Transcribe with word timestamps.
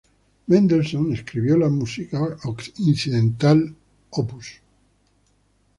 Mendelssohn 0.47 1.13
escribió 1.13 1.57
la 1.59 1.69
música 1.69 2.35
incidental, 2.79 3.75
op. 4.09 4.33